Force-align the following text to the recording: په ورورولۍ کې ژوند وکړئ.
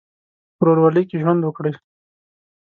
په 0.57 0.63
ورورولۍ 0.65 1.03
کې 1.09 1.17
ژوند 1.21 1.41
وکړئ. 1.43 1.73